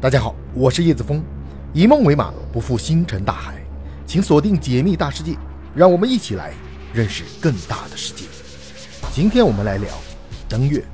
[0.00, 1.20] 大家好，我是叶子峰，
[1.74, 3.60] 以梦为马，不负星辰大海，
[4.06, 5.36] 请锁定解密大世界，
[5.74, 6.54] 让我们一起来
[6.94, 8.24] 认识更大的世界。
[9.12, 9.88] 今天我们来聊
[10.48, 10.84] 登月。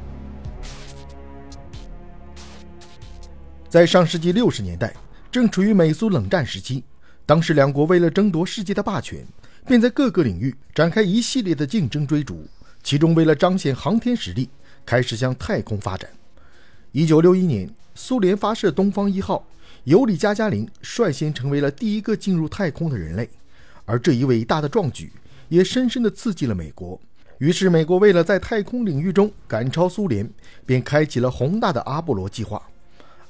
[3.69, 4.95] 在上世纪六十年代，
[5.30, 6.82] 正处于美苏冷战时期，
[7.27, 9.23] 当时两国为了争夺世界的霸权，
[9.66, 12.48] 便在各个领域展开一系列的竞争追逐，
[12.82, 14.48] 其中为了彰显航天实力，
[14.86, 16.09] 开始向太空发展。
[16.93, 17.69] 一九六一年。
[17.95, 19.47] 苏联发射东方一号，
[19.84, 23.29] 尤里加加林率先成为了第一个进入太空的人类，
[23.85, 25.12] 而这一伟大的壮举
[25.48, 27.01] 也深深地刺激了美国。
[27.38, 30.29] 于是，美国为了在太空领域中赶超苏联，
[30.66, 32.61] 便开启了宏大的阿波罗计划。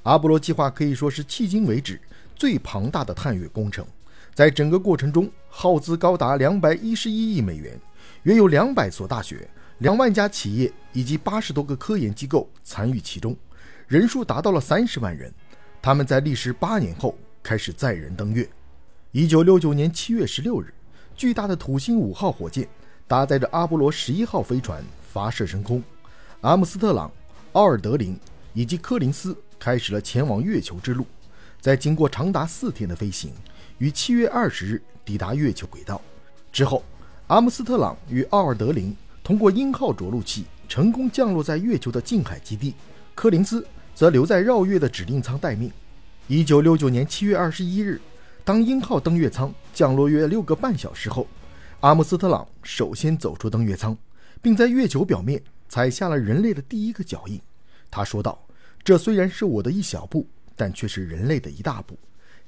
[0.02, 2.00] 阿波罗计划可以说是迄今为止
[2.34, 3.86] 最庞大的探月工程，
[4.34, 7.78] 在整个过程中耗资高达两百一十一亿美元，
[8.22, 9.46] 约有两百所大学、
[9.78, 13.36] 两万家企业以及八十多个科研机构参与其中。
[13.86, 15.33] 人数达到了三十万人，
[15.83, 18.48] 他们在历时八年后开始载人登月。
[19.12, 20.72] 一九六九年七月十六日，
[21.14, 22.69] 巨大的土星五号火箭
[23.06, 25.83] 搭载着阿波罗十一号飞船发射升空，
[26.41, 27.11] 阿姆斯特朗、
[27.53, 28.19] 奥尔德林
[28.53, 31.06] 以及柯林斯开始了前往月球之路。
[31.60, 33.33] 在经过长达四天的飞行，
[33.78, 36.00] 于七月二十日抵达月球轨道
[36.53, 36.83] 之后，
[37.28, 42.75] 阿姆斯特朗与奥尔德林通过鹰号着陆器成功降落在月球的近海基地，
[43.14, 43.66] 柯林斯。
[43.94, 45.70] 则留在绕月的指令舱待命。
[46.26, 48.00] 一九六九年七月二十一日，
[48.44, 51.28] 当鹰号登月舱降落约六个半小时后，
[51.78, 53.96] 阿姆斯特朗首先走出登月舱，
[54.42, 57.40] 并在月球表面踩下了人类的第一个脚印。
[57.88, 58.36] 他说道
[58.82, 60.26] ：“这虽然是我的一小步，
[60.56, 61.96] 但却是人类的一大步。”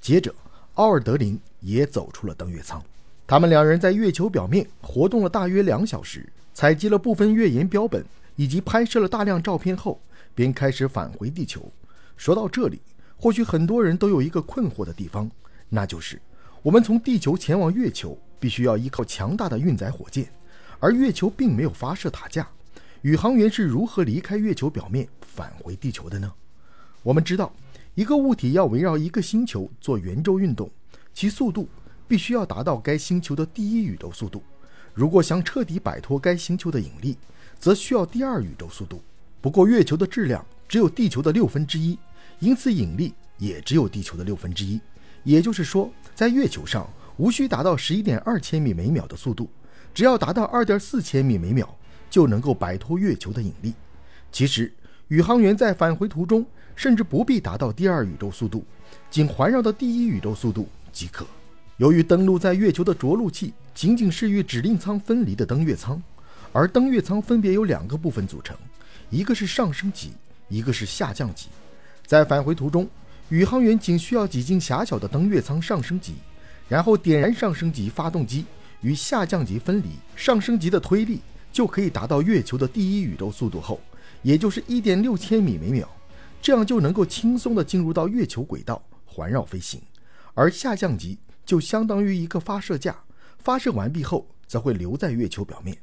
[0.02, 0.34] 接着，
[0.74, 2.82] 奥尔德林也走出了登月舱。
[3.24, 10.00] 他们两人在月球表面活动了大约两小时，采集了部分月岩标本，以及拍摄了大量照片后。
[10.36, 11.72] 便开始返回地球。
[12.16, 12.80] 说到这里，
[13.16, 15.28] 或许很多人都有一个困惑的地方，
[15.70, 16.20] 那就是
[16.62, 20.30] 我们从地球前往月球，必须要依靠强大的运载火箭，
[20.78, 22.46] 而月球并没有发射塔架，
[23.00, 26.30] 宇航员是如何离开月球表面返回地球的呢？
[27.02, 27.50] 我们知道，
[27.94, 30.70] 一个物体要围绕一个星球做圆周运动，
[31.14, 31.66] 其速度
[32.06, 34.42] 必须要达到该星球的第一宇宙速度。
[34.92, 37.16] 如果想彻底摆脱该星球的引力，
[37.58, 39.02] 则需要第二宇宙速度。
[39.40, 41.98] 不过，月球的质量只有地球的六分之一，
[42.40, 44.80] 因此引力也只有地球的六分之一。
[45.22, 49.48] 也就是说，在月球上无需达到十一点二千米每秒的速度，
[49.94, 51.68] 只要达到二点四千米每秒，
[52.10, 53.74] 就能够摆脱月球的引力。
[54.32, 54.72] 其实，
[55.08, 58.64] 宇航员在返回途中甚至不必达到第二宇宙速度，
[59.10, 61.26] 仅环绕到第一宇宙速度即可。
[61.76, 66.02] 由于登陆在月球的着陆器仅仅是与指令舱分离的登月舱，
[66.52, 68.56] 而登月舱分别由两个部分组成。
[69.10, 70.12] 一个是上升级，
[70.48, 71.48] 一个是下降级。
[72.04, 72.88] 在返回途中，
[73.28, 76.14] 宇航员仅需要挤进狭小的登月舱上升级，
[76.68, 78.44] 然后点燃上升级发动机，
[78.80, 79.90] 与下降级分离。
[80.14, 81.20] 上升级的推力
[81.52, 83.80] 就可以达到月球的第一宇宙速度后，
[84.22, 85.88] 也就是一点六千米每秒，
[86.42, 89.80] 这样就能够轻松地进入到月球轨道环绕飞行。
[90.34, 92.96] 而下降级就相当于一个发射架，
[93.38, 95.76] 发射完毕后则会留在月球表面。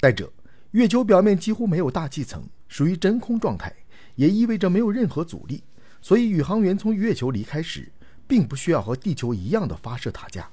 [0.00, 0.32] 再者，
[0.72, 3.70] 月球表面几乎没有大气层，属于真空状态，
[4.14, 5.62] 也意味着没有任何阻力。
[6.00, 7.92] 所以，宇航员从月球离开时，
[8.26, 10.48] 并不需要和地球一样的发射塔架。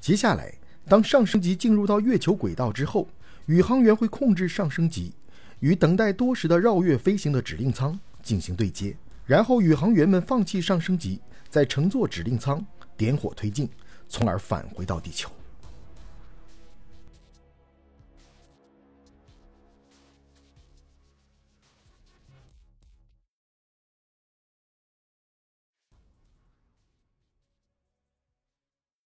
[0.00, 0.54] 接下来，
[0.88, 3.08] 当上升级进入到月球轨道之后，
[3.46, 5.12] 宇航员会控制上升级
[5.58, 12.64] 与等待多时的绕月飞行的指令舱进行对接，然后宇航员们放弃上升级，再乘坐指令舱
[12.96, 13.68] 点火推进，
[14.08, 15.28] 从而返回到地球。